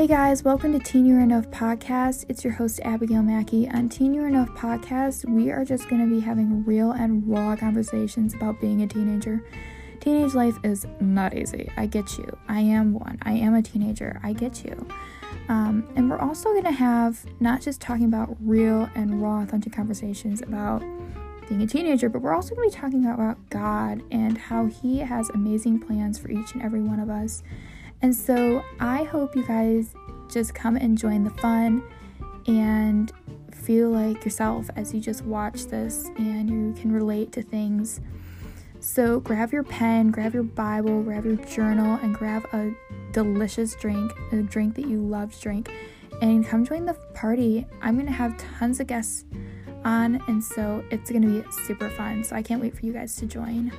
Hey 0.00 0.06
guys, 0.06 0.42
welcome 0.42 0.72
to 0.72 0.78
Teen 0.78 1.04
You're 1.04 1.20
Enough 1.20 1.50
Podcast. 1.50 2.24
It's 2.30 2.42
your 2.42 2.54
host 2.54 2.80
Abigail 2.84 3.22
Mackey. 3.22 3.68
On 3.68 3.86
Teen 3.86 4.14
You're 4.14 4.28
Enough 4.28 4.48
Podcast, 4.52 5.28
we 5.28 5.50
are 5.50 5.62
just 5.62 5.90
going 5.90 6.00
to 6.00 6.08
be 6.08 6.20
having 6.20 6.64
real 6.64 6.92
and 6.92 7.28
raw 7.28 7.54
conversations 7.54 8.32
about 8.32 8.62
being 8.62 8.80
a 8.80 8.86
teenager. 8.86 9.44
Teenage 10.00 10.32
life 10.32 10.56
is 10.64 10.86
not 11.00 11.36
easy. 11.36 11.70
I 11.76 11.84
get 11.84 12.16
you. 12.16 12.34
I 12.48 12.60
am 12.60 12.94
one. 12.94 13.18
I 13.20 13.32
am 13.32 13.54
a 13.54 13.60
teenager. 13.60 14.18
I 14.22 14.32
get 14.32 14.64
you. 14.64 14.88
Um, 15.50 15.86
and 15.96 16.08
we're 16.08 16.18
also 16.18 16.48
going 16.52 16.64
to 16.64 16.72
have 16.72 17.22
not 17.38 17.60
just 17.60 17.82
talking 17.82 18.06
about 18.06 18.34
real 18.40 18.88
and 18.94 19.20
raw, 19.20 19.42
authentic 19.42 19.74
conversations 19.74 20.40
about 20.40 20.82
being 21.46 21.60
a 21.60 21.66
teenager, 21.66 22.08
but 22.08 22.22
we're 22.22 22.34
also 22.34 22.54
going 22.54 22.70
to 22.70 22.74
be 22.74 22.80
talking 22.80 23.04
about 23.04 23.50
God 23.50 24.02
and 24.10 24.38
how 24.38 24.64
He 24.64 25.00
has 25.00 25.28
amazing 25.28 25.78
plans 25.78 26.18
for 26.18 26.30
each 26.30 26.54
and 26.54 26.62
every 26.62 26.80
one 26.80 27.00
of 27.00 27.10
us. 27.10 27.42
And 28.02 28.14
so 28.14 28.64
I 28.78 29.04
hope 29.04 29.36
you 29.36 29.44
guys 29.44 29.94
just 30.28 30.54
come 30.54 30.76
and 30.76 30.96
join 30.96 31.24
the 31.24 31.30
fun 31.30 31.82
and 32.46 33.12
feel 33.52 33.90
like 33.90 34.24
yourself 34.24 34.70
as 34.76 34.94
you 34.94 35.00
just 35.00 35.24
watch 35.24 35.66
this 35.66 36.10
and 36.16 36.48
you 36.48 36.80
can 36.80 36.92
relate 36.92 37.32
to 37.32 37.42
things. 37.42 38.00
So 38.80 39.20
grab 39.20 39.52
your 39.52 39.62
pen, 39.62 40.10
grab 40.10 40.32
your 40.32 40.42
Bible, 40.42 41.02
grab 41.02 41.26
your 41.26 41.36
journal, 41.36 41.98
and 42.02 42.14
grab 42.14 42.46
a 42.54 42.72
delicious 43.12 43.74
drink, 43.74 44.10
a 44.32 44.36
drink 44.36 44.74
that 44.76 44.86
you 44.86 44.98
love 45.00 45.34
to 45.34 45.40
drink, 45.40 45.70
and 46.22 46.46
come 46.46 46.64
join 46.64 46.86
the 46.86 46.94
party. 47.14 47.66
I'm 47.82 47.98
gonna 47.98 48.10
have 48.10 48.38
tons 48.38 48.80
of 48.80 48.86
guests 48.86 49.26
on, 49.84 50.22
and 50.28 50.42
so 50.42 50.82
it's 50.90 51.10
gonna 51.10 51.26
be 51.26 51.44
super 51.66 51.90
fun. 51.90 52.24
So 52.24 52.34
I 52.34 52.42
can't 52.42 52.62
wait 52.62 52.74
for 52.74 52.86
you 52.86 52.94
guys 52.94 53.16
to 53.16 53.26
join. 53.26 53.70